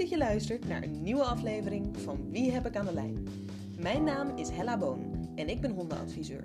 dat 0.00 0.08
je 0.08 0.18
luistert 0.18 0.68
naar 0.68 0.82
een 0.82 1.02
nieuwe 1.02 1.22
aflevering 1.22 2.00
van 2.00 2.30
Wie 2.30 2.50
heb 2.50 2.66
ik 2.66 2.76
aan 2.76 2.86
de 2.86 2.92
lijn? 2.92 3.26
Mijn 3.78 4.04
naam 4.04 4.36
is 4.36 4.48
Hella 4.48 4.78
Boon 4.78 5.28
en 5.34 5.48
ik 5.48 5.60
ben 5.60 5.70
hondenadviseur. 5.70 6.44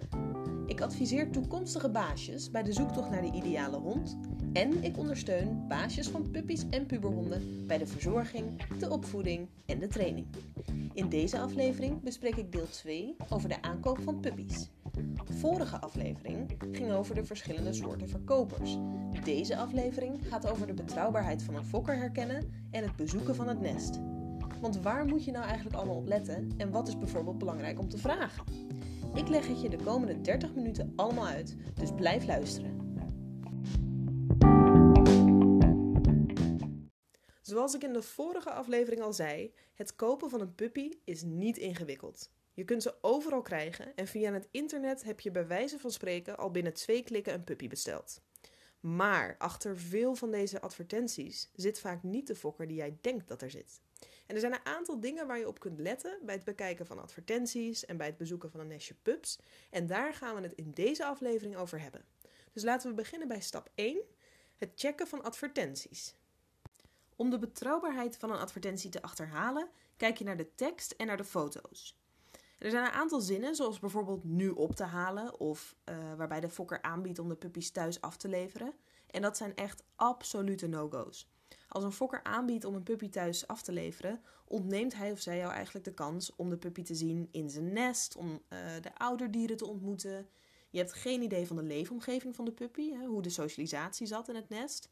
Ik 0.68 0.82
adviseer 0.82 1.32
toekomstige 1.32 1.90
baasjes 1.90 2.52
bij 2.52 2.64
de 2.64 2.74
zoektocht 2.74 3.10
naar 3.10 3.22
de 3.22 3.32
ideale 3.32 3.78
hond 3.78 4.18
en 4.54 4.84
ik 4.84 4.98
ondersteun 4.98 5.68
baasjes 5.68 6.08
van 6.08 6.32
puppies 6.32 6.64
en 6.70 6.86
puberhonden 6.86 7.66
bij 7.68 7.78
de 7.78 7.88
verzorging, 7.88 8.78
de 8.80 8.90
opvoeding 8.90 9.48
en 9.66 9.80
de 9.80 9.88
training. 9.88 10.26
In 10.94 11.10
deze 11.10 11.40
aflevering 11.40 12.02
bespreek 12.02 12.36
ik 12.36 12.52
deel 12.52 12.70
2 12.70 13.16
over 13.30 13.50
de 13.50 13.62
aankoop 13.62 14.00
van 14.00 14.20
puppies. 14.20 14.70
Vorige 15.40 15.80
aflevering 15.80 16.58
ging 16.72 16.92
over 16.92 17.16
de 17.16 17.26
verschillende 17.26 17.74
soorten 17.74 18.10
verkopers. 18.10 18.78
Deze 19.24 19.58
aflevering 19.58 20.20
gaat 20.28 20.50
over 20.50 20.68
de 20.68 20.74
betrouwbaarheid 20.74 21.44
van 21.44 21.56
een 21.56 21.66
fokker 21.66 21.98
herkennen 21.98 22.68
en 22.72 22.84
het 22.84 22.96
bezoeken 22.96 23.36
van 23.36 23.48
het 23.48 23.62
nest. 23.62 24.00
Want 24.62 24.82
waar 24.82 25.06
moet 25.06 25.26
je 25.26 25.32
nou 25.32 25.46
eigenlijk 25.46 25.76
allemaal 25.76 25.96
op 25.96 26.08
letten 26.08 26.50
en 26.58 26.72
wat 26.72 26.88
is 26.88 26.98
bijvoorbeeld 26.98 27.38
belangrijk 27.38 27.80
om 27.80 27.90
te 27.90 27.98
vragen? 27.98 28.44
Ik 29.14 29.28
leg 29.28 29.48
het 29.48 29.62
je 29.62 29.70
de 29.70 29.84
komende 29.84 30.22
30 30.22 30.54
minuten 30.54 30.94
allemaal 30.96 31.28
uit, 31.28 31.56
dus 31.74 31.92
blijf 31.96 32.26
luisteren. 32.26 32.76
Zoals 37.42 37.76
ik 37.76 37.84
in 37.84 37.94
de 37.94 38.02
vorige 38.02 38.52
aflevering 38.52 39.02
al 39.02 39.14
zei, 39.14 39.54
het 39.74 39.96
kopen 39.96 40.30
van 40.30 40.42
een 40.42 40.56
puppy 40.56 40.92
is 41.04 41.24
niet 41.24 41.58
ingewikkeld. 41.58 42.32
Je 42.56 42.66
kunt 42.66 42.84
ze 42.84 42.96
overal 43.02 43.42
krijgen 43.42 43.96
en 43.96 44.08
via 44.08 44.34
het 44.34 44.48
internet 44.52 45.04
heb 45.04 45.20
je 45.20 45.32
bij 45.32 45.48
wijze 45.48 45.80
van 45.80 45.92
spreken 45.92 46.38
al 46.38 46.52
binnen 46.52 46.74
twee 46.74 47.04
klikken 47.04 47.34
een 47.34 47.44
puppy 47.44 47.68
besteld. 47.68 48.22
Maar 48.80 49.36
achter 49.38 49.78
veel 49.78 50.16
van 50.16 50.32
deze 50.32 50.62
advertenties 50.62 51.50
zit 51.56 51.80
vaak 51.80 52.04
niet 52.04 52.28
de 52.28 52.36
fokker 52.36 52.68
die 52.68 52.78
jij 52.78 52.98
denkt 53.02 53.28
dat 53.28 53.42
er 53.42 53.52
zit. 53.52 53.82
En 54.26 54.36
er 54.36 54.40
zijn 54.40 54.54
een 54.54 54.66
aantal 54.66 55.00
dingen 55.00 55.28
waar 55.28 55.38
je 55.38 55.48
op 55.48 55.60
kunt 55.60 55.80
letten 55.80 56.20
bij 56.22 56.36
het 56.36 56.44
bekijken 56.44 56.86
van 56.86 57.00
advertenties 57.00 57.86
en 57.86 57.98
bij 57.98 58.08
het 58.08 58.18
bezoeken 58.18 58.52
van 58.52 58.60
een 58.60 58.68
nestje 58.68 58.96
pups. 59.02 59.40
En 59.70 59.88
daar 59.88 60.14
gaan 60.14 60.36
we 60.36 60.42
het 60.42 60.54
in 60.54 60.72
deze 60.72 61.06
aflevering 61.06 61.56
over 61.56 61.82
hebben. 61.82 62.06
Dus 62.52 62.64
laten 62.64 62.90
we 62.90 62.96
beginnen 62.96 63.28
bij 63.28 63.42
stap 63.42 63.70
1: 63.76 64.02
het 64.56 64.72
checken 64.76 65.08
van 65.08 65.24
advertenties. 65.24 66.16
Om 67.16 67.30
de 67.30 67.40
betrouwbaarheid 67.40 68.18
van 68.18 68.32
een 68.32 68.40
advertentie 68.40 68.90
te 68.90 69.02
achterhalen, 69.02 69.70
kijk 69.98 70.18
je 70.18 70.24
naar 70.24 70.38
de 70.38 70.56
tekst 70.56 70.92
en 70.92 71.08
naar 71.08 71.18
de 71.18 71.24
foto's. 71.24 71.98
Er 72.58 72.70
zijn 72.72 72.86
een 72.86 72.92
aantal 72.92 73.20
zinnen, 73.20 73.56
zoals 73.56 73.80
bijvoorbeeld 73.80 74.24
nu 74.24 74.50
op 74.50 74.76
te 74.76 74.84
halen 74.84 75.40
of 75.40 75.76
uh, 75.90 76.14
waarbij 76.14 76.40
de 76.40 76.50
fokker 76.50 76.82
aanbiedt 76.82 77.20
om 77.20 77.30
de 77.30 77.36
puppies 77.36 77.72
thuis 77.72 78.02
af 78.02 78.18
te 78.18 78.28
leveren. 78.28 78.74
En 79.08 79.22
dat 79.22 79.38
zijn 79.38 79.56
echt 79.56 79.84
absolute 79.96 80.68
no-go's. 80.68 81.30
Als 81.68 81.84
een 81.84 81.92
fokker 81.92 82.24
aanbiedt 82.24 82.66
om 82.66 82.76
een 82.76 82.84
puppy 82.84 83.10
thuis 83.10 83.48
af 83.48 83.62
te 83.62 83.72
leveren, 83.72 84.22
ontneemt 84.46 84.96
hij 84.96 85.12
of 85.12 85.20
zij 85.20 85.38
jou 85.38 85.52
eigenlijk 85.52 85.86
de 85.86 85.94
kans 85.94 86.36
om 86.36 86.50
de 86.50 86.58
puppy 86.58 86.82
te 86.82 86.96
zien 86.96 87.30
in 87.32 87.50
zijn 87.50 87.74
nest, 87.74 88.16
om 88.16 88.30
uh, 88.30 88.60
de 88.82 88.96
ouderdieren 88.98 89.58
te 89.58 89.68
ontmoeten. 89.68 90.28
Je 90.70 90.78
hebt 90.78 90.94
geen 90.94 91.22
idee 91.22 91.48
van 91.48 91.56
de 91.56 91.64
leefomgeving 91.64 92.36
van 92.36 92.46
de 92.46 92.52
puppy, 92.52 92.92
hè, 92.92 93.06
hoe 93.06 93.22
de 93.22 93.30
socialisatie 93.30 94.08
zat 94.08 94.30
in 94.30 94.36
het 94.36 94.50
nest. 94.50 94.90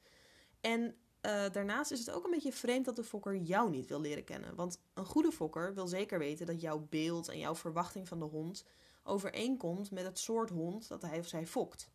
En 0.62 0.96
uh, 1.26 1.50
daarnaast 1.52 1.92
is 1.92 2.00
het 2.00 2.12
ook 2.12 2.26
een 2.26 2.32
beetje 2.32 2.52
vreemd 2.52 2.86
dat 2.86 2.96
de 2.96 3.04
fokker 3.04 3.36
jou 3.36 3.70
niet 3.70 3.88
wil 3.88 4.02
leren 4.02 4.24
kennen. 4.24 4.56
Want 4.56 4.80
een 4.94 5.06
goede 5.06 5.32
fokker 5.32 5.74
wil 5.74 5.88
zeker 5.88 6.20
weten 6.20 6.46
dat 6.46 6.62
jouw 6.62 6.88
beeld 6.90 7.30
en 7.30 7.40
jouw 7.40 7.56
verwachting 7.56 8.08
van 8.08 8.20
de 8.20 8.26
hond 8.26 8.66
overeenkomt 9.04 9.92
met 9.92 10.04
het 10.04 10.20
soort 10.20 10.50
hond 10.50 10.88
dat 10.88 11.02
hij 11.02 11.20
of 11.20 11.28
zij 11.28 11.48
fokt. 11.48 11.90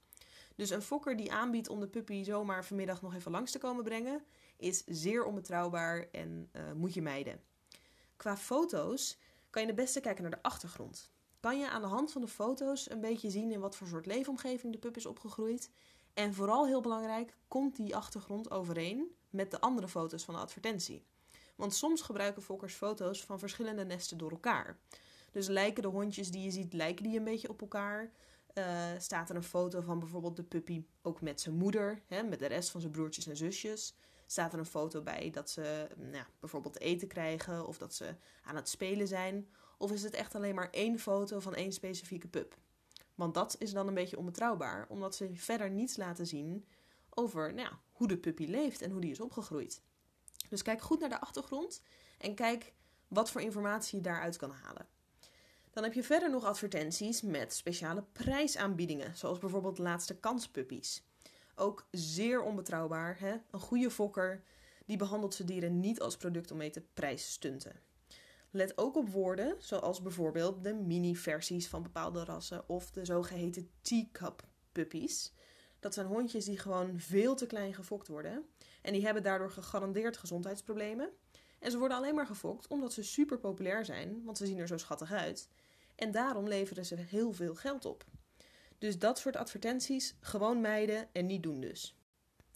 Dus 0.55 0.71
een 0.71 0.83
fokker 0.83 1.17
die 1.17 1.33
aanbiedt 1.33 1.69
om 1.69 1.81
de 1.81 1.89
puppy 1.89 2.25
zomaar 2.25 2.65
vanmiddag 2.65 3.03
nog 3.03 3.15
even 3.15 3.31
langs 3.31 3.53
te 3.53 3.59
komen 3.59 3.85
brengen, 3.85 4.25
is 4.57 4.85
zeer 4.87 5.25
onbetrouwbaar 5.25 6.09
en 6.13 6.49
uh, 6.53 6.73
moet 6.73 6.95
je 6.95 7.03
mijden. 7.03 7.41
Qua 8.17 8.37
foto's 8.37 9.19
kan 9.51 9.63
je 9.63 9.69
het 9.69 9.77
beste 9.77 10.01
kijken 10.01 10.23
naar 10.23 10.33
de 10.33 10.43
achtergrond. 10.43 11.11
Kan 11.41 11.59
je 11.59 11.69
aan 11.69 11.83
de 11.83 11.89
hand 11.89 12.13
van 12.13 12.21
de 12.21 12.29
foto's 12.29 12.91
een 12.91 13.01
beetje 13.01 13.31
zien 13.31 13.53
in 13.53 13.61
wat 13.61 13.77
voor 13.77 13.87
soort 13.87 14.07
leefomgeving 14.07 14.73
de 14.73 14.79
pup 14.79 14.97
is 14.97 15.07
opgegroeid. 15.07 15.71
En 16.19 16.35
vooral 16.35 16.67
heel 16.67 16.81
belangrijk, 16.81 17.37
komt 17.49 17.77
die 17.77 17.97
achtergrond 17.97 18.51
overeen 18.51 19.17
met 19.31 19.51
de 19.51 19.61
andere 19.61 19.89
foto's 19.89 20.25
van 20.25 20.35
de 20.35 20.41
advertentie. 20.41 21.05
Want 21.57 21.75
soms 21.75 22.03
gebruiken 22.03 22.43
fokkers 22.43 22.75
foto's 22.75 23.25
van 23.25 23.39
verschillende 23.39 23.85
nesten 23.85 24.19
door 24.19 24.31
elkaar. 24.31 24.79
Dus 25.33 25.47
lijken 25.47 25.83
de 25.83 25.89
hondjes 25.89 26.31
die 26.31 26.43
je 26.43 26.51
ziet, 26.51 26.73
lijken 26.73 27.05
die 27.05 27.19
een 27.19 27.25
beetje 27.25 27.49
op 27.49 27.61
elkaar. 27.61 28.13
Uh, 28.55 28.65
staat 28.99 29.31
er 29.31 29.37
een 29.37 29.43
foto 29.43 29.81
van 29.81 29.99
bijvoorbeeld 29.99 30.37
de 30.37 30.43
puppy 30.43 30.85
ook 31.03 31.21
met 31.21 31.41
zijn 31.41 31.55
moeder, 31.55 32.03
hè, 32.07 32.23
met 32.23 32.39
de 32.39 32.47
rest 32.47 32.71
van 32.71 32.81
zijn 32.81 32.93
broertjes 32.93 33.27
en 33.27 33.37
zusjes. 33.37 33.95
Staat 34.27 34.53
er 34.53 34.59
een 34.59 34.67
foto 34.67 35.03
bij 35.03 35.31
dat 35.31 35.51
ze 35.51 35.89
nou, 35.97 36.25
bijvoorbeeld 36.41 36.81
eten 36.81 37.09
krijgen 37.09 37.67
of 37.67 37.79
dat 37.79 37.95
ze 37.95 38.15
aan 38.43 38.57
het 38.57 38.69
spelen 38.69 39.09
zijn. 39.09 39.49
Of 39.77 39.93
is 39.93 40.03
het 40.03 40.15
echt 40.15 40.35
alleen 40.35 40.55
maar 40.55 40.71
één 40.71 40.99
foto 40.99 41.41
van 41.41 41.55
één 41.55 41.73
specifieke 41.73 42.29
pup? 42.29 42.57
Want 43.19 43.35
dat 43.35 43.57
is 43.59 43.73
dan 43.73 43.89
een 43.89 43.95
beetje 43.95 44.19
onbetrouwbaar, 44.19 44.87
omdat 44.89 45.15
ze 45.15 45.31
verder 45.35 45.71
niets 45.71 45.97
laten 45.97 46.27
zien 46.27 46.67
over 47.11 47.55
nou, 47.55 47.73
hoe 47.93 48.09
de 48.09 48.19
puppy 48.19 48.47
leeft 48.47 48.83
en 48.83 48.91
hoe 48.91 49.01
die 49.01 49.11
is 49.11 49.21
opgegroeid. 49.21 49.83
Dus 50.49 50.63
kijk 50.63 50.81
goed 50.81 51.01
naar 51.01 51.09
de 51.09 51.21
achtergrond 51.21 51.83
en 52.19 52.35
kijk 52.35 52.73
wat 53.09 53.31
voor 53.31 53.41
informatie 53.41 53.99
je 53.99 54.05
daaruit 54.05 54.37
kan 54.37 54.51
halen. 54.51 54.87
Dan 55.71 55.83
heb 55.83 55.93
je 55.93 56.03
verder 56.03 56.31
nog 56.31 56.45
advertenties 56.45 57.23
met 57.23 57.55
speciale 57.55 58.05
prijsaanbiedingen, 58.13 59.17
zoals 59.17 59.39
bijvoorbeeld 59.39 59.79
laatste 59.79 60.17
kanspuppies. 60.17 61.03
Ook 61.55 61.87
zeer 61.91 62.43
onbetrouwbaar. 62.43 63.19
Hè? 63.19 63.37
Een 63.51 63.61
goede 63.61 63.91
fokker 63.91 64.43
die 64.87 64.97
behandelt 64.97 65.35
zijn 65.35 65.49
dieren 65.49 65.81
niet 65.81 66.01
als 66.01 66.17
product 66.17 66.51
om 66.51 66.57
mee 66.57 66.71
te 66.71 66.83
prijsstunten. 66.95 67.81
Let 68.51 68.79
ook 68.79 68.97
op 68.97 69.09
woorden 69.09 69.57
zoals 69.59 70.03
bijvoorbeeld 70.03 70.65
de 70.65 70.75
mini-versies 70.75 71.69
van 71.69 71.83
bepaalde 71.83 72.25
rassen 72.25 72.69
of 72.69 72.91
de 72.91 73.05
zogeheten 73.05 73.71
teacup 73.81 74.47
puppies. 74.73 75.33
Dat 75.81 75.95
zijn 75.95 76.07
hondjes 76.07 76.45
die 76.45 76.59
gewoon 76.59 77.01
veel 77.01 77.35
te 77.35 77.47
klein 77.47 77.75
gefokt 77.75 78.09
worden. 78.09 78.45
En 78.83 78.93
die 78.93 79.05
hebben 79.05 79.23
daardoor 79.23 79.51
gegarandeerd 79.51 80.17
gezondheidsproblemen. 80.17 81.11
En 81.59 81.71
ze 81.71 81.79
worden 81.79 81.97
alleen 81.97 82.15
maar 82.15 82.27
gefokt 82.27 82.67
omdat 82.69 82.93
ze 82.93 83.03
super 83.03 83.39
populair 83.39 83.85
zijn, 83.85 84.25
want 84.25 84.39
ze 84.39 84.47
zien 84.47 84.59
er 84.59 84.67
zo 84.67 84.77
schattig 84.77 85.13
uit. 85.13 85.49
En 85.95 86.11
daarom 86.11 86.49
leveren 86.49 86.87
ze 86.87 86.95
heel 86.95 87.33
veel 87.33 87.55
geld 87.55 87.85
op. 87.85 88.05
Dus 88.79 88.99
dat 88.99 89.19
soort 89.19 89.37
advertenties 89.37 90.17
gewoon 90.21 90.61
mijden 90.61 91.09
en 91.13 91.27
niet 91.27 91.43
doen 91.43 91.61
dus. 91.61 91.97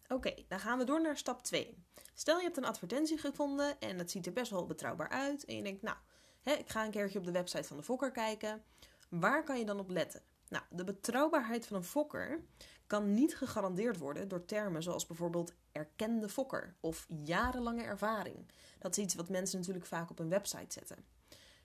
Oké, 0.09 0.34
dan 0.48 0.60
gaan 0.60 0.78
we 0.78 0.84
door 0.84 1.03
naar 1.03 1.16
stap 1.16 1.42
2. 1.42 1.76
Stel 2.22 2.37
je 2.37 2.43
hebt 2.43 2.56
een 2.56 2.65
advertentie 2.65 3.19
gevonden 3.19 3.81
en 3.81 3.99
het 3.99 4.10
ziet 4.10 4.27
er 4.27 4.33
best 4.33 4.50
wel 4.50 4.66
betrouwbaar 4.66 5.09
uit. 5.09 5.44
En 5.44 5.56
je 5.56 5.62
denkt, 5.62 5.83
nou, 5.83 5.97
hè, 6.43 6.53
ik 6.53 6.69
ga 6.69 6.84
een 6.84 6.91
keertje 6.91 7.19
op 7.19 7.25
de 7.25 7.33
website 7.33 7.65
van 7.65 7.77
de 7.77 7.83
fokker 7.83 8.10
kijken. 8.10 8.62
Waar 9.09 9.44
kan 9.44 9.59
je 9.59 9.65
dan 9.65 9.78
op 9.78 9.91
letten? 9.91 10.22
Nou, 10.49 10.65
de 10.71 10.84
betrouwbaarheid 10.84 11.66
van 11.66 11.77
een 11.77 11.84
fokker 11.84 12.41
kan 12.87 13.15
niet 13.15 13.37
gegarandeerd 13.37 13.99
worden 13.99 14.28
door 14.28 14.44
termen 14.44 14.83
zoals 14.83 15.06
bijvoorbeeld 15.06 15.53
erkende 15.72 16.28
fokker 16.28 16.77
of 16.81 17.06
jarenlange 17.25 17.83
ervaring. 17.83 18.50
Dat 18.78 18.97
is 18.97 19.04
iets 19.04 19.15
wat 19.15 19.28
mensen 19.28 19.59
natuurlijk 19.59 19.87
vaak 19.87 20.10
op 20.10 20.19
een 20.19 20.28
website 20.28 20.72
zetten. 20.72 21.04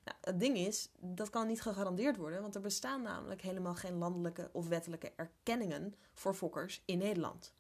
Nou, 0.04 0.18
het 0.22 0.40
ding 0.40 0.58
is, 0.58 0.92
dat 1.00 1.30
kan 1.30 1.48
niet 1.48 1.62
gegarandeerd 1.62 2.18
worden, 2.18 2.42
want 2.42 2.56
er 2.56 2.62
bestaan 2.62 3.02
namelijk 3.02 3.42
helemaal 3.42 3.76
geen 3.76 3.98
landelijke 3.98 4.50
of 4.54 4.68
wettelijke 4.68 5.14
erkenningen 5.16 5.94
voor 6.14 6.34
fokkers 6.34 6.82
in 6.86 6.98
Nederland. 6.98 7.56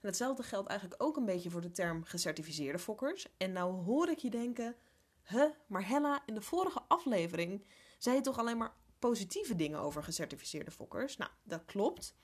En 0.00 0.08
hetzelfde 0.08 0.42
geldt 0.42 0.68
eigenlijk 0.68 1.02
ook 1.02 1.16
een 1.16 1.24
beetje 1.24 1.50
voor 1.50 1.60
de 1.60 1.70
term 1.70 2.04
gecertificeerde 2.04 2.78
fokkers. 2.78 3.26
En 3.36 3.52
nou 3.52 3.84
hoor 3.84 4.08
ik 4.08 4.18
je 4.18 4.30
denken, 4.30 4.76
huh, 5.24 5.50
maar 5.66 5.88
Hella, 5.88 6.22
in 6.26 6.34
de 6.34 6.42
vorige 6.42 6.82
aflevering 6.88 7.64
zei 7.98 8.16
je 8.16 8.22
toch 8.22 8.38
alleen 8.38 8.58
maar 8.58 8.74
positieve 8.98 9.56
dingen 9.56 9.80
over 9.80 10.02
gecertificeerde 10.02 10.70
fokkers? 10.70 11.16
Nou, 11.16 11.30
dat 11.42 11.64
klopt. 11.64 12.14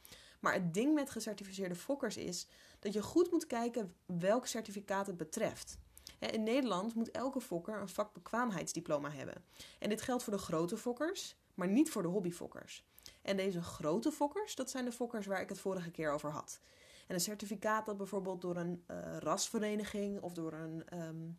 Maar 0.41 0.53
het 0.53 0.75
ding 0.75 0.95
met 0.95 1.11
gecertificeerde 1.11 1.75
fokkers 1.75 2.17
is 2.17 2.47
dat 2.79 2.93
je 2.93 3.03
goed 3.03 3.31
moet 3.31 3.47
kijken 3.47 3.95
welk 4.07 4.47
certificaat 4.47 5.07
het 5.07 5.17
betreft. 5.17 5.79
In 6.19 6.43
Nederland 6.43 6.95
moet 6.95 7.11
elke 7.11 7.41
fokker 7.41 7.81
een 7.81 7.89
vakbekwaamheidsdiploma 7.89 9.11
hebben. 9.11 9.45
En 9.79 9.89
dit 9.89 10.03
geldt 10.03 10.23
voor 10.23 10.33
de 10.33 10.39
grote 10.39 10.77
fokkers, 10.77 11.37
maar 11.55 11.69
niet 11.69 11.91
voor 11.91 12.03
de 12.03 12.09
hobbyfokkers. 12.09 12.85
En 13.23 13.37
deze 13.37 13.63
grote 13.63 14.13
fokkers, 14.13 14.55
dat 14.55 14.71
zijn 14.71 14.85
de 14.85 14.93
fokkers 14.93 15.27
waar 15.27 15.41
ik 15.41 15.49
het 15.49 15.61
vorige 15.61 15.91
keer 15.91 16.13
over 16.13 16.31
had. 16.31 16.61
En 17.07 17.15
een 17.15 17.21
certificaat 17.21 17.87
dat 17.87 17.97
bijvoorbeeld 17.97 18.41
door 18.41 18.57
een 18.57 18.85
uh, 18.91 19.17
rasvereniging 19.19 20.21
of 20.21 20.33
door 20.33 20.53
een, 20.53 20.99
um, 20.99 21.39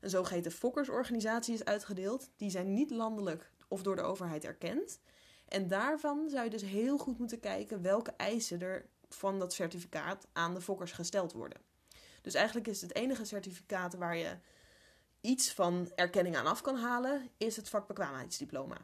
een 0.00 0.10
zogeheten 0.10 0.52
fokkersorganisatie 0.52 1.54
is 1.54 1.64
uitgedeeld, 1.64 2.30
die 2.36 2.50
zijn 2.50 2.74
niet 2.74 2.90
landelijk 2.90 3.50
of 3.68 3.82
door 3.82 3.96
de 3.96 4.02
overheid 4.02 4.44
erkend. 4.44 5.00
En 5.48 5.68
daarvan 5.68 6.28
zou 6.28 6.44
je 6.44 6.50
dus 6.50 6.62
heel 6.62 6.98
goed 6.98 7.18
moeten 7.18 7.40
kijken 7.40 7.82
welke 7.82 8.12
eisen 8.16 8.60
er 8.60 8.88
van 9.08 9.38
dat 9.38 9.52
certificaat 9.52 10.26
aan 10.32 10.54
de 10.54 10.60
fokkers 10.60 10.92
gesteld 10.92 11.32
worden. 11.32 11.60
Dus 12.22 12.34
eigenlijk 12.34 12.66
is 12.68 12.80
het 12.80 12.94
enige 12.94 13.24
certificaat 13.24 13.94
waar 13.94 14.16
je 14.16 14.36
iets 15.20 15.52
van 15.52 15.90
erkenning 15.94 16.36
aan 16.36 16.46
af 16.46 16.60
kan 16.60 16.76
halen, 16.76 17.30
is 17.36 17.56
het 17.56 17.68
vakbekwaamheidsdiploma. 17.68 18.76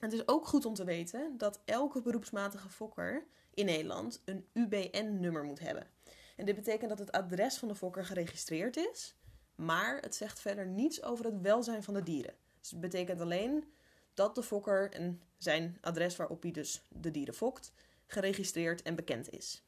Het 0.00 0.12
is 0.12 0.28
ook 0.28 0.46
goed 0.46 0.64
om 0.64 0.74
te 0.74 0.84
weten 0.84 1.38
dat 1.38 1.60
elke 1.64 2.02
beroepsmatige 2.02 2.68
fokker 2.68 3.26
in 3.54 3.64
Nederland 3.64 4.22
een 4.24 4.46
UBN-nummer 4.52 5.44
moet 5.44 5.60
hebben. 5.60 5.86
En 6.36 6.46
dit 6.46 6.54
betekent 6.54 6.88
dat 6.88 6.98
het 6.98 7.12
adres 7.12 7.56
van 7.56 7.68
de 7.68 7.74
fokker 7.74 8.04
geregistreerd 8.04 8.76
is 8.76 9.14
Maar 9.54 10.00
het 10.00 10.14
zegt 10.14 10.40
verder 10.40 10.66
niets 10.66 11.02
over 11.02 11.24
het 11.24 11.40
welzijn 11.40 11.82
van 11.82 11.94
de 11.94 12.02
dieren. 12.02 12.34
Dus 12.60 12.70
het 12.70 12.80
betekent 12.80 13.20
alleen 13.20 13.72
dat 14.14 14.34
de 14.34 14.42
fokker 14.42 14.92
en 14.92 15.22
zijn 15.36 15.78
adres 15.80 16.16
waarop 16.16 16.42
hij 16.42 16.50
dus 16.50 16.82
de 16.88 17.10
dieren 17.10 17.34
fokt, 17.34 17.72
geregistreerd 18.06 18.82
en 18.82 18.94
bekend 18.94 19.30
is. 19.30 19.65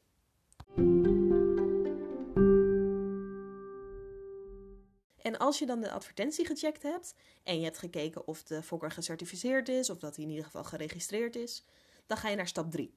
En 5.29 5.37
als 5.37 5.59
je 5.59 5.65
dan 5.65 5.81
de 5.81 5.91
advertentie 5.91 6.45
gecheckt 6.45 6.83
hebt 6.83 7.15
en 7.43 7.57
je 7.57 7.63
hebt 7.63 7.77
gekeken 7.77 8.27
of 8.27 8.43
de 8.43 8.63
fokker 8.63 8.91
gecertificeerd 8.91 9.69
is 9.69 9.89
of 9.89 9.97
dat 9.97 10.15
hij 10.15 10.25
in 10.25 10.29
ieder 10.29 10.45
geval 10.45 10.63
geregistreerd 10.63 11.35
is, 11.35 11.65
dan 12.07 12.17
ga 12.17 12.29
je 12.29 12.35
naar 12.35 12.47
stap 12.47 12.71
3. 12.71 12.93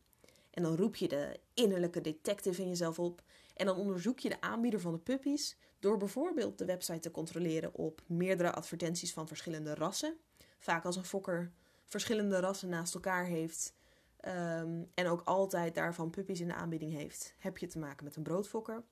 En 0.51 0.63
dan 0.63 0.77
roep 0.77 0.97
je 0.97 1.09
de 1.09 1.41
innerlijke 1.55 2.01
detective 2.01 2.63
in 2.63 2.69
jezelf 2.69 2.99
op 2.99 3.23
en 3.55 3.67
dan 3.67 3.77
onderzoek 3.77 4.19
je 4.19 4.29
de 4.29 4.41
aanbieder 4.41 4.81
van 4.81 4.93
de 4.93 4.99
puppies 4.99 5.57
door 5.79 5.97
bijvoorbeeld 5.97 6.59
de 6.59 6.65
website 6.65 6.99
te 6.99 7.11
controleren 7.11 7.75
op 7.75 8.03
meerdere 8.07 8.53
advertenties 8.53 9.13
van 9.13 9.29
verschillende 9.29 9.75
rassen. 9.75 10.17
Vaak 10.59 10.85
als 10.85 10.97
een 10.97 11.05
fokker 11.05 11.53
verschillende 11.85 12.41
rassen 12.41 12.69
naast 12.69 12.95
elkaar 12.95 13.25
heeft 13.25 13.75
ehm, 14.17 14.83
en 14.95 15.07
ook 15.07 15.23
altijd 15.25 15.75
daarvan 15.75 16.11
puppies 16.11 16.41
in 16.41 16.49
de 16.49 16.55
aanbieding 16.55 16.93
heeft, 16.93 17.35
heb 17.39 17.59
je 17.59 17.67
te 17.67 17.79
maken 17.79 18.05
met 18.05 18.17
een 18.17 18.23
broodfokker. 18.23 18.85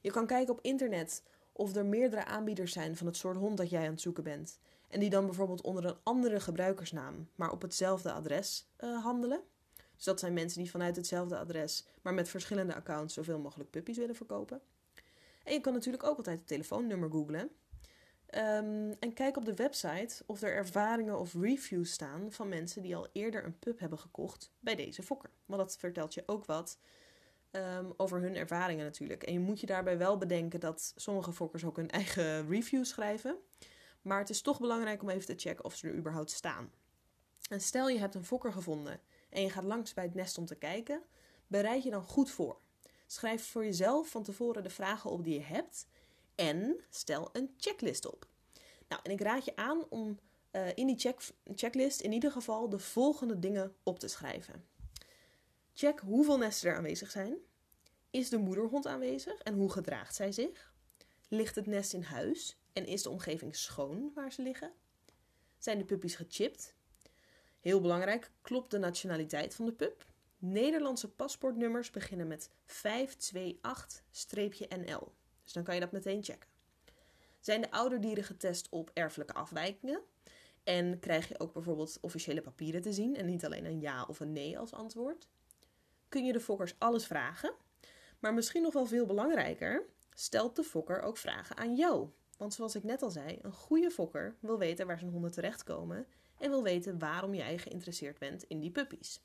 Je 0.00 0.10
kan 0.10 0.26
kijken 0.26 0.54
op 0.54 0.60
internet 0.62 1.22
of 1.60 1.76
er 1.76 1.86
meerdere 1.86 2.24
aanbieders 2.24 2.72
zijn 2.72 2.96
van 2.96 3.06
het 3.06 3.16
soort 3.16 3.36
hond 3.36 3.56
dat 3.56 3.70
jij 3.70 3.84
aan 3.84 3.90
het 3.90 4.00
zoeken 4.00 4.24
bent. 4.24 4.58
En 4.88 5.00
die 5.00 5.10
dan 5.10 5.24
bijvoorbeeld 5.24 5.60
onder 5.60 5.84
een 5.84 5.96
andere 6.02 6.40
gebruikersnaam, 6.40 7.28
maar 7.34 7.50
op 7.50 7.62
hetzelfde 7.62 8.12
adres 8.12 8.68
uh, 8.78 9.02
handelen. 9.02 9.40
Dus 9.96 10.04
dat 10.04 10.20
zijn 10.20 10.32
mensen 10.32 10.62
die 10.62 10.70
vanuit 10.70 10.96
hetzelfde 10.96 11.38
adres, 11.38 11.86
maar 12.02 12.14
met 12.14 12.28
verschillende 12.28 12.74
accounts, 12.74 13.14
zoveel 13.14 13.38
mogelijk 13.38 13.70
puppies 13.70 13.96
willen 13.96 14.14
verkopen. 14.14 14.60
En 15.44 15.52
je 15.52 15.60
kan 15.60 15.72
natuurlijk 15.72 16.04
ook 16.04 16.16
altijd 16.16 16.38
het 16.38 16.46
telefoonnummer 16.46 17.10
googlen. 17.10 17.40
Um, 17.40 18.92
en 18.98 19.12
kijk 19.14 19.36
op 19.36 19.44
de 19.44 19.54
website 19.54 20.22
of 20.26 20.42
er 20.42 20.54
ervaringen 20.54 21.18
of 21.18 21.34
reviews 21.34 21.92
staan 21.92 22.32
van 22.32 22.48
mensen 22.48 22.82
die 22.82 22.96
al 22.96 23.08
eerder 23.12 23.44
een 23.44 23.58
pup 23.58 23.78
hebben 23.78 23.98
gekocht 23.98 24.52
bij 24.60 24.74
deze 24.74 25.02
fokker. 25.02 25.30
Want 25.46 25.60
dat 25.60 25.76
vertelt 25.76 26.14
je 26.14 26.22
ook 26.26 26.44
wat 26.44 26.78
um, 27.50 27.92
over 27.96 28.20
hun 28.20 28.36
ervaringen 28.36 28.84
natuurlijk. 28.84 29.22
En 29.22 29.32
je 29.32 29.40
moet 29.40 29.60
je 29.60 29.66
daarbij 29.66 29.98
wel 29.98 30.18
bedenken 30.18 30.60
dat 30.60 30.92
sommige 30.96 31.32
fokkers 31.32 31.64
ook 31.64 31.76
hun 31.76 31.90
eigen 32.00 32.48
reviews 32.48 32.88
schrijven. 32.88 33.36
Maar 34.02 34.18
het 34.18 34.30
is 34.30 34.42
toch 34.42 34.60
belangrijk 34.60 35.02
om 35.02 35.08
even 35.08 35.26
te 35.26 35.48
checken 35.48 35.64
of 35.64 35.74
ze 35.74 35.88
er 35.88 35.94
überhaupt 35.94 36.30
staan. 36.30 36.70
En 37.48 37.60
stel 37.60 37.88
je 37.88 37.98
hebt 37.98 38.14
een 38.14 38.24
fokker 38.24 38.52
gevonden 38.52 39.00
en 39.30 39.42
je 39.42 39.50
gaat 39.50 39.64
langs 39.64 39.94
bij 39.94 40.04
het 40.04 40.14
nest 40.14 40.38
om 40.38 40.44
te 40.46 40.54
kijken, 40.54 41.02
bereid 41.46 41.82
je 41.82 41.90
dan 41.90 42.02
goed 42.02 42.30
voor. 42.30 42.60
Schrijf 43.06 43.46
voor 43.50 43.64
jezelf 43.64 44.08
van 44.08 44.22
tevoren 44.22 44.62
de 44.62 44.70
vragen 44.70 45.10
op 45.10 45.24
die 45.24 45.34
je 45.34 45.44
hebt 45.44 45.86
en 46.34 46.84
stel 46.90 47.28
een 47.32 47.54
checklist 47.56 48.12
op. 48.12 48.26
Nou, 48.88 49.02
en 49.04 49.10
ik 49.10 49.20
raad 49.20 49.44
je 49.44 49.56
aan 49.56 49.84
om 49.88 50.18
uh, 50.52 50.68
in 50.74 50.86
die 50.86 50.98
check, 50.98 51.20
checklist 51.54 52.00
in 52.00 52.12
ieder 52.12 52.30
geval 52.30 52.68
de 52.68 52.78
volgende 52.78 53.38
dingen 53.38 53.74
op 53.82 53.98
te 53.98 54.08
schrijven. 54.08 54.64
Check 55.74 56.00
hoeveel 56.00 56.38
nesten 56.38 56.70
er 56.70 56.76
aanwezig 56.76 57.10
zijn. 57.10 57.36
Is 58.10 58.28
de 58.28 58.38
moederhond 58.38 58.86
aanwezig 58.86 59.40
en 59.40 59.54
hoe 59.54 59.70
gedraagt 59.70 60.14
zij 60.14 60.32
zich? 60.32 60.74
Ligt 61.28 61.54
het 61.54 61.66
nest 61.66 61.92
in 61.92 62.02
huis 62.02 62.58
en 62.72 62.86
is 62.86 63.02
de 63.02 63.10
omgeving 63.10 63.56
schoon 63.56 64.10
waar 64.14 64.32
ze 64.32 64.42
liggen? 64.42 64.72
Zijn 65.58 65.78
de 65.78 65.84
puppies 65.84 66.14
gechipt? 66.14 66.74
Heel 67.60 67.80
belangrijk, 67.80 68.30
klopt 68.42 68.70
de 68.70 68.78
nationaliteit 68.78 69.54
van 69.54 69.64
de 69.64 69.72
pup? 69.72 70.06
Nederlandse 70.38 71.10
paspoortnummers 71.10 71.90
beginnen 71.90 72.26
met 72.26 72.50
528-NL. 72.66 75.12
Dus 75.42 75.52
dan 75.52 75.62
kan 75.62 75.74
je 75.74 75.80
dat 75.80 75.92
meteen 75.92 76.24
checken. 76.24 76.48
Zijn 77.40 77.60
de 77.60 77.70
ouderdieren 77.70 78.24
getest 78.24 78.68
op 78.70 78.90
erfelijke 78.94 79.34
afwijkingen? 79.34 80.00
En 80.64 80.98
krijg 80.98 81.28
je 81.28 81.40
ook 81.40 81.52
bijvoorbeeld 81.52 81.98
officiële 82.00 82.40
papieren 82.40 82.82
te 82.82 82.92
zien 82.92 83.16
en 83.16 83.26
niet 83.26 83.44
alleen 83.44 83.64
een 83.64 83.80
ja 83.80 84.04
of 84.04 84.20
een 84.20 84.32
nee 84.32 84.58
als 84.58 84.72
antwoord? 84.72 85.28
Kun 86.10 86.24
je 86.24 86.32
de 86.32 86.40
fokkers 86.40 86.74
alles 86.78 87.06
vragen? 87.06 87.52
Maar 88.18 88.34
misschien 88.34 88.62
nog 88.62 88.72
wel 88.72 88.86
veel 88.86 89.06
belangrijker, 89.06 89.86
stelt 90.14 90.56
de 90.56 90.64
fokker 90.64 91.02
ook 91.02 91.16
vragen 91.16 91.56
aan 91.56 91.74
jou. 91.74 92.08
Want 92.36 92.54
zoals 92.54 92.74
ik 92.74 92.82
net 92.82 93.02
al 93.02 93.10
zei, 93.10 93.38
een 93.42 93.52
goede 93.52 93.90
fokker 93.90 94.36
wil 94.40 94.58
weten 94.58 94.86
waar 94.86 94.98
zijn 94.98 95.10
honden 95.10 95.30
terechtkomen 95.30 96.06
en 96.38 96.50
wil 96.50 96.62
weten 96.62 96.98
waarom 96.98 97.34
jij 97.34 97.58
geïnteresseerd 97.58 98.18
bent 98.18 98.42
in 98.42 98.60
die 98.60 98.70
puppies. 98.70 99.20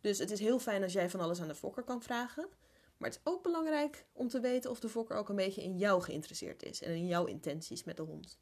Dus 0.00 0.18
het 0.18 0.30
is 0.30 0.40
heel 0.40 0.58
fijn 0.58 0.82
als 0.82 0.92
jij 0.92 1.10
van 1.10 1.20
alles 1.20 1.40
aan 1.40 1.48
de 1.48 1.54
fokker 1.54 1.82
kan 1.82 2.02
vragen. 2.02 2.48
Maar 2.96 3.08
het 3.08 3.18
is 3.18 3.32
ook 3.32 3.42
belangrijk 3.42 4.06
om 4.12 4.28
te 4.28 4.40
weten 4.40 4.70
of 4.70 4.80
de 4.80 4.88
fokker 4.88 5.16
ook 5.16 5.28
een 5.28 5.36
beetje 5.36 5.62
in 5.62 5.76
jou 5.76 6.02
geïnteresseerd 6.02 6.62
is 6.62 6.82
en 6.82 6.90
in 6.90 7.06
jouw 7.06 7.24
intenties 7.24 7.84
met 7.84 7.96
de 7.96 8.02
hond. 8.02 8.38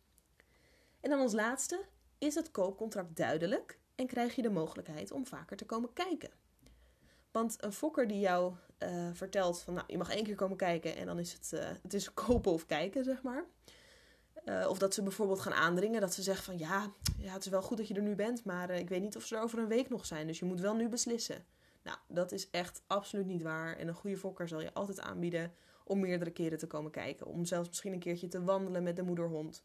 En 1.00 1.10
dan 1.10 1.20
als 1.20 1.32
laatste, 1.32 1.84
is 2.18 2.34
het 2.34 2.50
koopcontract 2.50 3.16
duidelijk 3.16 3.78
en 3.94 4.06
krijg 4.06 4.34
je 4.34 4.42
de 4.42 4.50
mogelijkheid 4.50 5.10
om 5.10 5.26
vaker 5.26 5.56
te 5.56 5.66
komen 5.66 5.92
kijken? 5.92 6.45
Want 7.36 7.56
een 7.64 7.72
fokker 7.72 8.08
die 8.08 8.18
jou 8.18 8.54
uh, 8.78 9.08
vertelt 9.12 9.60
van 9.60 9.74
nou, 9.74 9.86
je 9.86 9.98
mag 9.98 10.14
één 10.14 10.24
keer 10.24 10.34
komen 10.34 10.56
kijken 10.56 10.96
en 10.96 11.06
dan 11.06 11.18
is 11.18 11.32
het, 11.32 11.50
uh, 11.54 11.68
het 11.82 11.94
is 11.94 12.14
kopen 12.14 12.52
of 12.52 12.66
kijken, 12.66 13.04
zeg 13.04 13.22
maar. 13.22 13.44
Uh, 14.44 14.66
of 14.68 14.78
dat 14.78 14.94
ze 14.94 15.02
bijvoorbeeld 15.02 15.40
gaan 15.40 15.52
aandringen, 15.52 16.00
dat 16.00 16.14
ze 16.14 16.22
zeggen 16.22 16.44
van 16.44 16.58
ja, 16.58 16.92
ja, 17.18 17.32
het 17.32 17.44
is 17.44 17.50
wel 17.50 17.62
goed 17.62 17.76
dat 17.76 17.88
je 17.88 17.94
er 17.94 18.02
nu 18.02 18.14
bent, 18.14 18.44
maar 18.44 18.70
ik 18.70 18.88
weet 18.88 19.00
niet 19.00 19.16
of 19.16 19.24
ze 19.24 19.36
er 19.36 19.42
over 19.42 19.58
een 19.58 19.68
week 19.68 19.88
nog 19.88 20.06
zijn, 20.06 20.26
dus 20.26 20.38
je 20.38 20.44
moet 20.44 20.60
wel 20.60 20.74
nu 20.74 20.88
beslissen. 20.88 21.44
Nou, 21.82 21.98
dat 22.08 22.32
is 22.32 22.50
echt 22.50 22.82
absoluut 22.86 23.26
niet 23.26 23.42
waar. 23.42 23.76
En 23.76 23.88
een 23.88 23.94
goede 23.94 24.16
fokker 24.16 24.48
zal 24.48 24.60
je 24.60 24.74
altijd 24.74 25.00
aanbieden 25.00 25.52
om 25.84 26.00
meerdere 26.00 26.30
keren 26.30 26.58
te 26.58 26.66
komen 26.66 26.90
kijken. 26.90 27.26
Om 27.26 27.44
zelfs 27.44 27.68
misschien 27.68 27.92
een 27.92 27.98
keertje 27.98 28.28
te 28.28 28.44
wandelen 28.44 28.82
met 28.82 28.96
de 28.96 29.02
moederhond. 29.02 29.62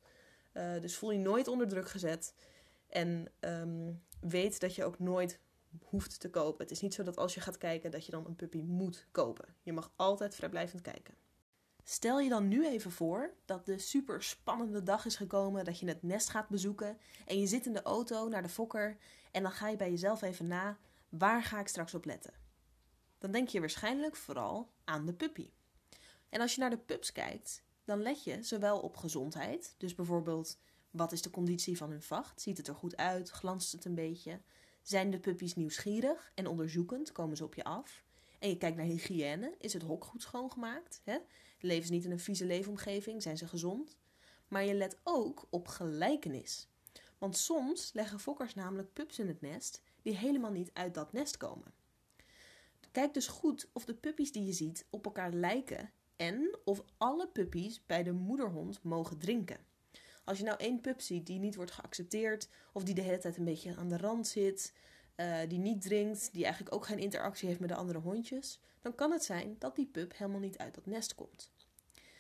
Dus 0.82 0.98
voel 0.98 1.12
je 1.12 1.20
nooit 1.20 1.48
onder 1.48 1.68
druk 1.68 1.90
gezet. 1.90 2.34
En 2.88 3.32
um, 3.40 4.02
weet 4.20 4.60
dat 4.60 4.76
je 4.76 4.84
ook 4.84 5.00
nooit 5.00 5.40
hoeft 5.82 6.20
te 6.20 6.30
kopen. 6.30 6.62
Het 6.62 6.72
is 6.72 6.82
niet 6.82 6.94
zo 6.94 7.04
dat 7.04 7.18
als 7.18 7.34
je 7.34 7.42
gaat 7.42 7.58
kijken 7.58 7.92
dat 7.92 8.06
je 8.06 8.12
dan 8.12 8.26
een 8.26 8.36
puppy 8.36 8.62
moet 8.62 9.08
kopen. 9.12 9.56
Je 9.62 9.74
mag 9.74 9.92
altijd 9.96 10.36
vrijblijvend 10.36 10.82
kijken. 10.82 11.16
Stel 11.84 12.20
je 12.20 12.30
dan 12.30 12.48
nu 12.48 12.68
even 12.68 12.92
voor 12.92 13.34
dat 13.46 13.66
de 13.66 13.78
super 13.78 14.24
spannende 14.24 14.84
dag 14.84 15.06
is 15.06 15.16
gekomen 15.16 15.66
dat 15.66 15.80
je 15.80 15.88
het 15.88 16.04
nest 16.04 16.30
gaat 16.30 16.50
bezoeken 16.50 16.98
en 17.26 17.40
je 17.40 17.48
zit 17.48 17.66
in 17.66 17.74
de 17.74 17.82
auto 17.82 18.28
naar 18.28 18.42
de 18.42 18.50
fokker 18.50 18.98
en 19.32 19.44
dan 19.44 19.52
ga 19.52 19.68
je 19.68 19.76
bij 19.76 19.90
jezelf 19.90 20.22
even 20.22 20.48
na 20.48 20.78
waar 21.10 21.44
ga 21.44 21.60
ik 21.60 21.68
straks 21.68 21.94
op 21.94 22.06
letten? 22.06 22.34
Dan 23.18 23.32
denk 23.32 23.48
je 23.48 23.60
waarschijnlijk 23.60 24.16
vooral 24.16 24.72
aan 24.84 25.06
de 25.06 25.14
puppy. 25.14 25.50
En 26.30 26.42
als 26.42 26.56
je 26.56 26.62
naar 26.62 26.70
de 26.70 26.78
pups 26.78 27.12
kijkt, 27.12 27.64
dan 27.84 28.02
let 28.02 28.24
je 28.24 28.44
zowel 28.44 28.80
op 28.80 28.98
gezondheid, 28.98 29.76
dus 29.78 29.96
bijvoorbeeld 29.96 30.58
wat 30.92 31.12
is 31.12 31.22
de 31.22 31.30
conditie 31.30 31.78
van 31.78 31.90
hun 31.90 32.02
vacht? 32.02 32.42
Ziet 32.42 32.58
het 32.58 32.68
er 32.68 32.76
goed 32.76 32.98
uit? 32.98 33.30
Glanst 33.30 33.72
het 33.72 33.86
een 33.86 33.96
beetje? 33.96 34.42
Zijn 34.82 35.12
de 35.12 35.20
puppies 35.20 35.56
nieuwsgierig 35.56 36.32
en 36.36 36.48
onderzoekend? 36.48 37.12
Komen 37.12 37.38
ze 37.38 37.44
op 37.44 37.56
je 37.56 37.64
af? 37.64 38.04
En 38.40 38.50
je 38.50 38.58
kijkt 38.58 38.78
naar 38.78 38.86
hygiëne. 38.86 39.56
Is 39.58 39.74
het 39.74 39.82
hok 39.82 40.04
goed 40.04 40.22
schoongemaakt? 40.22 41.02
Hè? 41.04 41.18
Leven 41.60 41.86
ze 41.86 41.92
niet 41.92 42.06
in 42.06 42.12
een 42.12 42.20
vieze 42.20 42.46
leefomgeving? 42.46 43.22
Zijn 43.22 43.38
ze 43.38 43.48
gezond? 43.48 43.98
Maar 44.48 44.66
je 44.66 44.74
let 44.74 45.00
ook 45.04 45.48
op 45.50 45.68
gelijkenis. 45.68 46.68
Want 47.18 47.38
soms 47.38 47.94
leggen 47.94 48.20
fokkers 48.20 48.54
namelijk 48.54 48.94
pups 48.94 49.20
in 49.20 49.28
het 49.28 49.42
nest 49.42 49.82
die 50.02 50.16
helemaal 50.16 50.52
niet 50.52 50.70
uit 50.74 50.94
dat 50.94 51.14
nest 51.14 51.38
komen. 51.38 51.74
Kijk 52.92 53.14
dus 53.14 53.28
goed 53.28 53.70
of 53.74 53.86
de 53.86 53.96
puppies 53.96 54.32
die 54.32 54.46
je 54.46 54.54
ziet 54.54 54.86
op 54.90 55.06
elkaar 55.06 55.34
lijken 55.34 55.92
en 56.16 56.58
of 56.66 56.84
alle 56.98 57.28
puppies 57.28 57.86
bij 57.86 58.04
de 58.04 58.12
moederhond 58.12 58.84
mogen 58.84 59.18
drinken. 59.18 59.66
Als 60.24 60.38
je 60.38 60.44
nou 60.44 60.58
één 60.58 60.82
pup 60.82 61.02
ziet 61.02 61.26
die 61.26 61.40
niet 61.40 61.56
wordt 61.56 61.72
geaccepteerd 61.72 62.50
of 62.74 62.84
die 62.84 62.96
de 62.96 63.02
hele 63.02 63.18
tijd 63.18 63.38
een 63.38 63.46
beetje 63.46 63.76
aan 63.76 63.90
de 63.90 63.98
rand 63.98 64.28
zit, 64.28 64.74
uh, 65.16 65.38
die 65.48 65.60
niet 65.60 65.82
drinkt, 65.82 66.34
die 66.34 66.44
eigenlijk 66.44 66.76
ook 66.76 66.86
geen 66.86 67.00
interactie 67.00 67.48
heeft 67.48 67.60
met 67.60 67.70
de 67.70 67.76
andere 67.76 68.00
hondjes, 68.00 68.60
dan 68.82 68.96
kan 68.96 69.12
het 69.12 69.24
zijn 69.24 69.56
dat 69.60 69.76
die 69.76 69.88
pup 69.88 70.18
helemaal 70.18 70.40
niet 70.40 70.58
uit 70.58 70.76
dat 70.76 70.86
nest 70.86 71.16
komt. 71.16 71.52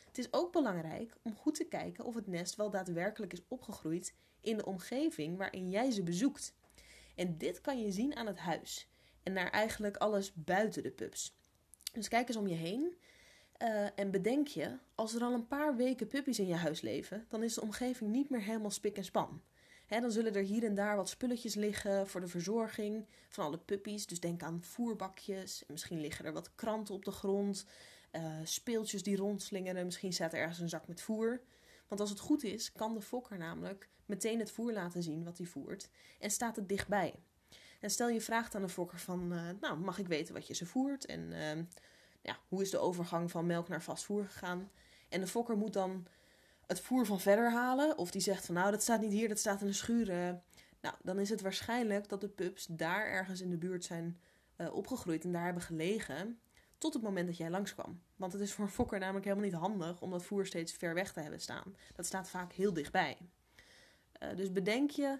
Het 0.07 0.17
is 0.17 0.33
ook 0.33 0.51
belangrijk 0.51 1.13
om 1.21 1.35
goed 1.35 1.55
te 1.55 1.63
kijken 1.63 2.05
of 2.05 2.15
het 2.15 2.27
nest 2.27 2.55
wel 2.55 2.69
daadwerkelijk 2.69 3.33
is 3.33 3.43
opgegroeid 3.47 4.15
in 4.41 4.57
de 4.57 4.65
omgeving 4.65 5.37
waarin 5.37 5.69
jij 5.69 5.91
ze 5.91 6.03
bezoekt. 6.03 6.55
En 7.15 7.37
dit 7.37 7.61
kan 7.61 7.81
je 7.81 7.91
zien 7.91 8.15
aan 8.15 8.27
het 8.27 8.37
huis 8.37 8.89
en 9.23 9.33
naar 9.33 9.49
eigenlijk 9.49 9.97
alles 9.97 10.33
buiten 10.33 10.83
de 10.83 10.91
pubs. 10.91 11.35
Dus 11.93 12.07
kijk 12.07 12.27
eens 12.27 12.37
om 12.37 12.47
je 12.47 12.55
heen 12.55 12.97
uh, 13.61 13.99
en 13.99 14.11
bedenk 14.11 14.47
je, 14.47 14.77
als 14.95 15.15
er 15.15 15.21
al 15.21 15.33
een 15.33 15.47
paar 15.47 15.75
weken 15.75 16.07
puppies 16.07 16.39
in 16.39 16.47
je 16.47 16.55
huis 16.55 16.81
leven, 16.81 17.25
dan 17.29 17.43
is 17.43 17.53
de 17.53 17.61
omgeving 17.61 18.11
niet 18.11 18.29
meer 18.29 18.41
helemaal 18.41 18.71
spik 18.71 18.97
en 18.97 19.03
span. 19.03 19.41
dan 19.87 20.11
zullen 20.11 20.35
er 20.35 20.43
hier 20.43 20.63
en 20.63 20.75
daar 20.75 20.95
wat 20.95 21.09
spulletjes 21.09 21.55
liggen 21.55 22.07
voor 22.07 22.21
de 22.21 22.27
verzorging 22.27 23.05
van 23.27 23.45
alle 23.45 23.57
puppies. 23.57 24.07
Dus 24.07 24.19
denk 24.19 24.43
aan 24.43 24.63
voerbakjes. 24.63 25.65
En 25.65 25.71
misschien 25.71 25.99
liggen 25.99 26.25
er 26.25 26.33
wat 26.33 26.55
kranten 26.55 26.95
op 26.95 27.05
de 27.05 27.11
grond. 27.11 27.65
Uh, 28.11 28.39
speeltjes 28.43 29.03
die 29.03 29.15
rondslingeren. 29.15 29.85
Misschien 29.85 30.13
staat 30.13 30.33
er 30.33 30.39
ergens 30.39 30.59
een 30.59 30.69
zak 30.69 30.87
met 30.87 31.01
voer. 31.01 31.41
Want 31.87 32.01
als 32.01 32.09
het 32.09 32.19
goed 32.19 32.43
is, 32.43 32.71
kan 32.71 32.93
de 32.93 33.01
fokker 33.01 33.37
namelijk 33.37 33.89
meteen 34.05 34.39
het 34.39 34.51
voer 34.51 34.73
laten 34.73 35.03
zien 35.03 35.23
wat 35.23 35.37
hij 35.37 35.47
voert 35.47 35.89
en 36.19 36.31
staat 36.31 36.55
het 36.55 36.69
dichtbij. 36.69 37.15
En 37.79 37.89
stel 37.89 38.09
je 38.09 38.21
vraagt 38.21 38.55
aan 38.55 38.61
de 38.61 38.69
fokker 38.69 38.99
van, 38.99 39.33
uh, 39.33 39.49
nou, 39.61 39.77
mag 39.77 39.99
ik 39.99 40.07
weten 40.07 40.33
wat 40.33 40.47
je 40.47 40.53
ze 40.53 40.65
voert 40.65 41.05
en 41.05 41.31
ja, 42.21 42.37
hoe 42.47 42.61
is 42.61 42.69
de 42.69 42.77
overgang 42.77 43.31
van 43.31 43.45
melk 43.45 43.67
naar 43.67 43.83
vast 43.83 44.03
voer 44.03 44.25
gegaan? 44.25 44.71
En 45.09 45.19
de 45.19 45.27
fokker 45.27 45.57
moet 45.57 45.73
dan 45.73 46.07
het 46.67 46.79
voer 46.79 47.05
van 47.05 47.19
verder 47.19 47.51
halen. 47.51 47.97
Of 47.97 48.11
die 48.11 48.21
zegt 48.21 48.45
van 48.45 48.55
nou, 48.55 48.71
dat 48.71 48.81
staat 48.81 49.01
niet 49.01 49.11
hier, 49.11 49.27
dat 49.27 49.39
staat 49.39 49.61
in 49.61 49.67
de 49.67 49.73
schuur. 49.73 50.07
Nou, 50.81 50.95
dan 51.01 51.19
is 51.19 51.29
het 51.29 51.41
waarschijnlijk 51.41 52.09
dat 52.09 52.21
de 52.21 52.29
pups 52.29 52.65
daar 52.69 53.05
ergens 53.05 53.41
in 53.41 53.49
de 53.49 53.57
buurt 53.57 53.83
zijn 53.83 54.19
uh, 54.57 54.73
opgegroeid 54.73 55.23
en 55.23 55.31
daar 55.31 55.45
hebben 55.45 55.63
gelegen. 55.63 56.39
Tot 56.77 56.93
het 56.93 57.03
moment 57.03 57.27
dat 57.27 57.37
jij 57.37 57.49
langskwam. 57.49 58.01
Want 58.15 58.33
het 58.33 58.41
is 58.41 58.53
voor 58.53 58.65
een 58.65 58.71
fokker 58.71 58.99
namelijk 58.99 59.25
helemaal 59.25 59.45
niet 59.45 59.59
handig 59.59 60.01
om 60.01 60.11
dat 60.11 60.23
voer 60.23 60.45
steeds 60.45 60.73
ver 60.73 60.93
weg 60.93 61.13
te 61.13 61.19
hebben 61.19 61.41
staan. 61.41 61.75
Dat 61.95 62.05
staat 62.05 62.29
vaak 62.29 62.53
heel 62.53 62.73
dichtbij. 62.73 63.17
Uh, 64.23 64.35
dus 64.35 64.51
bedenk 64.51 64.89
je, 64.89 65.19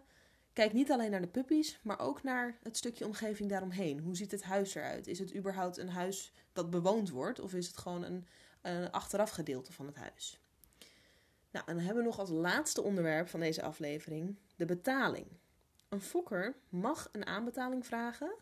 kijk 0.53 0.73
niet 0.73 0.91
alleen 0.91 1.11
naar 1.11 1.21
de 1.21 1.27
puppies, 1.27 1.79
maar 1.83 1.99
ook 1.99 2.23
naar 2.23 2.57
het 2.63 2.77
stukje 2.77 3.05
omgeving 3.05 3.49
daaromheen. 3.49 3.99
Hoe 3.99 4.15
ziet 4.15 4.31
het 4.31 4.43
huis 4.43 4.75
eruit? 4.75 5.07
Is 5.07 5.19
het 5.19 5.35
überhaupt 5.35 5.77
een 5.77 5.89
huis 5.89 6.33
dat 6.53 6.69
bewoond 6.69 7.09
wordt? 7.09 7.39
Of 7.39 7.53
is 7.53 7.67
het 7.67 7.77
gewoon 7.77 8.03
een, 8.03 8.27
een 8.61 8.91
achteraf 8.91 9.29
gedeelte 9.29 9.71
van 9.71 9.85
het 9.85 9.95
huis? 9.95 10.39
Nou, 11.51 11.65
en 11.67 11.75
dan 11.75 11.83
hebben 11.85 12.03
we 12.03 12.09
nog 12.09 12.19
als 12.19 12.29
laatste 12.29 12.81
onderwerp 12.81 13.27
van 13.27 13.39
deze 13.39 13.61
aflevering 13.61 14.35
de 14.55 14.65
betaling. 14.65 15.27
Een 15.89 16.01
fokker 16.01 16.55
mag 16.69 17.09
een 17.11 17.25
aanbetaling 17.25 17.85
vragen, 17.85 18.35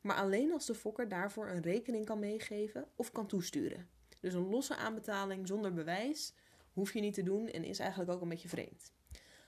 maar 0.00 0.16
alleen 0.16 0.52
als 0.52 0.66
de 0.66 0.74
fokker 0.74 1.08
daarvoor 1.08 1.48
een 1.48 1.62
rekening 1.62 2.04
kan 2.04 2.18
meegeven 2.18 2.88
of 2.94 3.12
kan 3.12 3.26
toesturen. 3.26 3.88
Dus 4.20 4.34
een 4.34 4.48
losse 4.48 4.76
aanbetaling 4.76 5.46
zonder 5.46 5.72
bewijs 5.72 6.34
hoef 6.72 6.92
je 6.92 7.00
niet 7.00 7.14
te 7.14 7.22
doen 7.22 7.48
en 7.48 7.64
is 7.64 7.78
eigenlijk 7.78 8.10
ook 8.10 8.20
een 8.20 8.28
beetje 8.28 8.48
vreemd. 8.48 8.92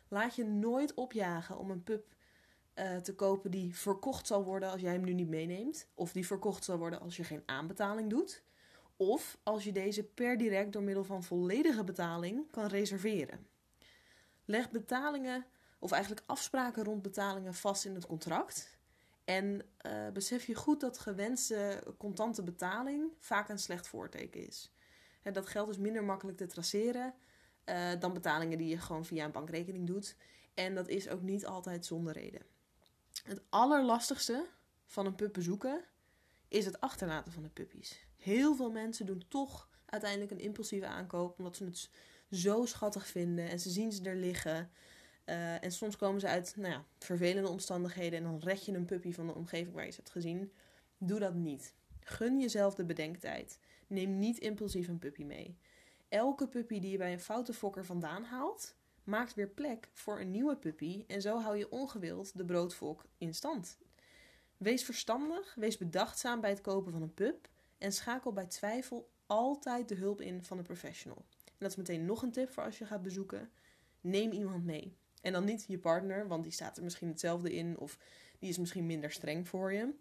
Laat 0.08 0.34
je 0.34 0.44
nooit 0.44 0.94
opjagen 0.94 1.58
om 1.58 1.70
een 1.70 1.82
pup 1.82 2.14
uh, 2.74 2.96
te 2.96 3.14
kopen 3.14 3.50
die 3.50 3.76
verkocht 3.76 4.26
zal 4.26 4.44
worden 4.44 4.70
als 4.70 4.80
jij 4.80 4.92
hem 4.92 5.04
nu 5.04 5.12
niet 5.12 5.28
meeneemt, 5.28 5.88
of 5.94 6.12
die 6.12 6.26
verkocht 6.26 6.64
zal 6.64 6.78
worden 6.78 7.00
als 7.00 7.16
je 7.16 7.24
geen 7.24 7.42
aanbetaling 7.46 8.10
doet, 8.10 8.42
of 8.96 9.38
als 9.42 9.64
je 9.64 9.72
deze 9.72 10.04
per 10.04 10.38
direct 10.38 10.72
door 10.72 10.82
middel 10.82 11.04
van 11.04 11.22
volledige 11.22 11.84
betaling 11.84 12.50
kan 12.50 12.66
reserveren. 12.66 13.46
Leg 14.44 14.70
betalingen 14.70 15.46
of 15.78 15.92
eigenlijk 15.92 16.26
afspraken 16.26 16.84
rond 16.84 17.02
betalingen 17.02 17.54
vast 17.54 17.84
in 17.84 17.94
het 17.94 18.06
contract. 18.06 18.78
En 19.24 19.62
uh, 19.86 20.08
besef 20.12 20.44
je 20.44 20.54
goed 20.54 20.80
dat 20.80 20.98
gewenste 20.98 21.82
contante 21.98 22.42
betaling 22.42 23.12
vaak 23.18 23.48
een 23.48 23.58
slecht 23.58 23.86
voorteken 23.88 24.46
is. 24.46 24.72
dat 25.32 25.46
geld 25.46 25.68
is 25.68 25.78
minder 25.78 26.04
makkelijk 26.04 26.36
te 26.36 26.46
traceren 26.46 27.14
uh, 27.68 28.00
dan 28.00 28.12
betalingen 28.12 28.58
die 28.58 28.68
je 28.68 28.78
gewoon 28.78 29.04
via 29.04 29.24
een 29.24 29.32
bankrekening 29.32 29.86
doet. 29.86 30.16
En 30.54 30.74
dat 30.74 30.88
is 30.88 31.08
ook 31.08 31.22
niet 31.22 31.46
altijd 31.46 31.86
zonder 31.86 32.12
reden. 32.12 32.42
Het 33.22 33.42
allerlastigste 33.48 34.46
van 34.86 35.06
een 35.06 35.14
pup 35.14 35.32
bezoeken 35.32 35.84
is 36.48 36.64
het 36.64 36.80
achterlaten 36.80 37.32
van 37.32 37.42
de 37.42 37.48
puppies. 37.48 38.06
Heel 38.16 38.56
veel 38.56 38.70
mensen 38.70 39.06
doen 39.06 39.24
toch 39.28 39.68
uiteindelijk 39.84 40.30
een 40.30 40.40
impulsieve 40.40 40.86
aankoop 40.86 41.38
omdat 41.38 41.56
ze 41.56 41.64
het 41.64 41.90
zo 42.30 42.64
schattig 42.66 43.06
vinden 43.06 43.48
en 43.48 43.60
ze 43.60 43.70
zien 43.70 43.92
ze 43.92 44.02
er 44.02 44.16
liggen. 44.16 44.70
Uh, 45.24 45.64
en 45.64 45.72
soms 45.72 45.96
komen 45.96 46.20
ze 46.20 46.28
uit 46.28 46.54
nou 46.56 46.72
ja, 46.72 46.84
vervelende 46.98 47.48
omstandigheden 47.48 48.18
en 48.18 48.24
dan 48.24 48.38
red 48.38 48.64
je 48.64 48.72
een 48.72 48.84
puppy 48.84 49.12
van 49.12 49.26
de 49.26 49.34
omgeving 49.34 49.74
waar 49.74 49.84
je 49.84 49.90
ze 49.90 49.96
hebt 49.96 50.10
gezien. 50.10 50.52
Doe 50.98 51.18
dat 51.18 51.34
niet. 51.34 51.74
Gun 52.00 52.40
jezelf 52.40 52.74
de 52.74 52.84
bedenktijd. 52.84 53.58
Neem 53.86 54.18
niet 54.18 54.38
impulsief 54.38 54.88
een 54.88 54.98
puppy 54.98 55.24
mee. 55.24 55.58
Elke 56.08 56.48
puppy 56.48 56.80
die 56.80 56.90
je 56.90 56.98
bij 56.98 57.12
een 57.12 57.20
foute 57.20 57.52
fokker 57.52 57.84
vandaan 57.84 58.24
haalt, 58.24 58.74
maakt 59.04 59.34
weer 59.34 59.48
plek 59.48 59.88
voor 59.92 60.20
een 60.20 60.30
nieuwe 60.30 60.56
puppy 60.56 61.04
en 61.06 61.22
zo 61.22 61.38
hou 61.40 61.56
je 61.56 61.70
ongewild 61.70 62.36
de 62.36 62.44
broodvolk 62.44 63.04
in 63.18 63.34
stand. 63.34 63.78
Wees 64.56 64.84
verstandig, 64.84 65.54
wees 65.54 65.76
bedachtzaam 65.76 66.40
bij 66.40 66.50
het 66.50 66.60
kopen 66.60 66.92
van 66.92 67.02
een 67.02 67.14
pup 67.14 67.48
en 67.78 67.92
schakel 67.92 68.32
bij 68.32 68.46
twijfel 68.46 69.10
altijd 69.26 69.88
de 69.88 69.94
hulp 69.94 70.20
in 70.20 70.44
van 70.44 70.58
een 70.58 70.64
professional. 70.64 71.24
En 71.44 71.54
dat 71.58 71.70
is 71.70 71.76
meteen 71.76 72.04
nog 72.04 72.22
een 72.22 72.32
tip 72.32 72.50
voor 72.52 72.64
als 72.64 72.78
je 72.78 72.86
gaat 72.86 73.02
bezoeken. 73.02 73.50
Neem 74.00 74.30
iemand 74.30 74.64
mee. 74.64 74.96
En 75.22 75.32
dan 75.32 75.44
niet 75.44 75.64
je 75.68 75.78
partner, 75.78 76.28
want 76.28 76.42
die 76.42 76.52
staat 76.52 76.76
er 76.76 76.84
misschien 76.84 77.08
hetzelfde 77.08 77.52
in 77.52 77.78
of 77.78 77.98
die 78.38 78.48
is 78.48 78.58
misschien 78.58 78.86
minder 78.86 79.10
streng 79.10 79.48
voor 79.48 79.72
je. 79.72 79.94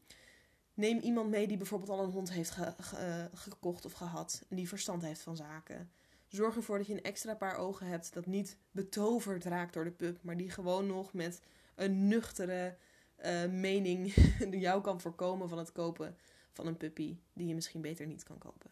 Neem 0.73 0.99
iemand 0.99 1.29
mee 1.29 1.47
die 1.47 1.57
bijvoorbeeld 1.57 1.89
al 1.89 2.03
een 2.03 2.11
hond 2.11 2.31
heeft 2.31 2.57
gekocht 3.33 3.85
of 3.85 3.91
gehad 3.91 4.45
en 4.49 4.55
die 4.55 4.67
verstand 4.67 5.01
heeft 5.01 5.21
van 5.21 5.35
zaken. 5.35 5.91
Zorg 6.27 6.55
ervoor 6.55 6.77
dat 6.77 6.87
je 6.87 6.93
een 6.93 7.03
extra 7.03 7.35
paar 7.35 7.55
ogen 7.55 7.87
hebt 7.87 8.13
dat 8.13 8.25
niet 8.25 8.57
betoverd 8.71 9.45
raakt 9.45 9.73
door 9.73 9.83
de 9.83 9.91
pup, 9.91 10.17
maar 10.21 10.37
die 10.37 10.49
gewoon 10.49 10.87
nog 10.87 11.13
met 11.13 11.41
een 11.75 12.07
nuchtere 12.07 12.77
uh, 13.25 13.45
mening 13.45 14.13
jou 14.51 14.81
kan 14.81 15.01
voorkomen 15.01 15.49
van 15.49 15.57
het 15.57 15.71
kopen 15.71 16.17
van 16.51 16.67
een 16.67 16.77
puppy 16.77 17.17
die 17.33 17.47
je 17.47 17.55
misschien 17.55 17.81
beter 17.81 18.05
niet 18.05 18.23
kan 18.23 18.37
kopen. 18.37 18.71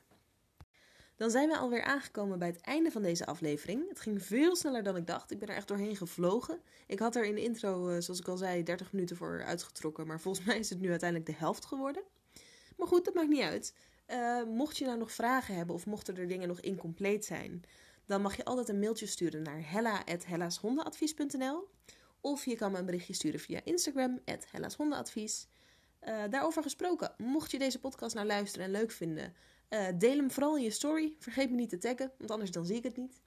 Dan 1.15 1.29
zijn 1.29 1.49
we 1.49 1.57
alweer 1.57 1.83
aangekomen 1.83 2.39
bij 2.39 2.47
het 2.47 2.61
einde 2.61 2.91
van 2.91 3.01
deze 3.01 3.25
aflevering. 3.25 3.89
Het 3.89 3.99
ging 3.99 4.23
veel 4.23 4.55
sneller 4.55 4.83
dan 4.83 4.95
ik 4.95 5.07
dacht. 5.07 5.31
Ik 5.31 5.39
ben 5.39 5.47
er 5.47 5.55
echt 5.55 5.67
doorheen 5.67 5.95
gevlogen. 5.95 6.59
Ik 6.87 6.99
had 6.99 7.15
er 7.15 7.25
in 7.25 7.35
de 7.35 7.43
intro, 7.43 7.89
eh, 7.89 8.01
zoals 8.01 8.19
ik 8.19 8.27
al 8.27 8.37
zei, 8.37 8.63
30 8.63 8.91
minuten 8.91 9.15
voor 9.15 9.43
uitgetrokken. 9.43 10.07
Maar 10.07 10.19
volgens 10.19 10.45
mij 10.47 10.59
is 10.59 10.69
het 10.69 10.79
nu 10.79 10.89
uiteindelijk 10.89 11.29
de 11.29 11.37
helft 11.37 11.65
geworden. 11.65 12.03
Maar 12.77 12.87
goed, 12.87 13.05
dat 13.05 13.13
maakt 13.13 13.29
niet 13.29 13.41
uit. 13.41 13.73
Uh, 14.07 14.43
mocht 14.43 14.77
je 14.77 14.85
nou 14.85 14.97
nog 14.97 15.11
vragen 15.11 15.55
hebben 15.55 15.75
of 15.75 15.85
mochten 15.85 16.17
er 16.17 16.27
dingen 16.27 16.47
nog 16.47 16.59
incompleet 16.59 17.25
zijn, 17.25 17.63
dan 18.05 18.21
mag 18.21 18.35
je 18.35 18.45
altijd 18.45 18.69
een 18.69 18.79
mailtje 18.79 19.05
sturen 19.05 19.41
naar 19.41 19.71
hella.hellashondenadvies.nl 19.71 21.67
of 22.21 22.45
je 22.45 22.55
kan 22.55 22.71
me 22.71 22.77
een 22.77 22.85
berichtje 22.85 23.13
sturen 23.13 23.39
via 23.39 23.61
Instagram, 23.63 24.19
hellashondenadvies. 24.51 25.47
Uh, 26.07 26.23
daarover 26.29 26.61
gesproken, 26.61 27.13
mocht 27.17 27.51
je 27.51 27.59
deze 27.59 27.79
podcast 27.79 28.15
nou 28.15 28.27
luisteren 28.27 28.65
en 28.65 28.71
leuk 28.71 28.91
vinden, 28.91 29.33
uh, 29.69 29.87
deel 29.97 30.17
hem 30.17 30.31
vooral 30.31 30.57
in 30.57 30.63
je 30.63 30.69
story. 30.69 31.15
Vergeet 31.19 31.49
me 31.49 31.55
niet 31.55 31.69
te 31.69 31.77
taggen, 31.77 32.11
want 32.17 32.31
anders 32.31 32.51
dan 32.51 32.65
zie 32.65 32.75
ik 32.75 32.83
het 32.83 32.97
niet. 32.97 33.21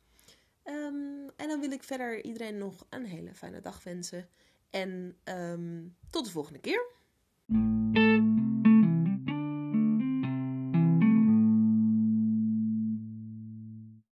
Um, 0.65 1.31
en 1.37 1.49
dan 1.49 1.61
wil 1.61 1.71
ik 1.71 1.83
verder 1.83 2.25
iedereen 2.25 2.59
nog 2.59 2.87
een 2.89 3.05
hele 3.05 3.35
fijne 3.35 3.61
dag 3.61 3.83
wensen. 3.83 4.29
En 4.71 5.17
um, 5.25 5.97
tot 6.11 6.25
de 6.25 6.31
volgende 6.31 6.59
keer. 6.59 6.87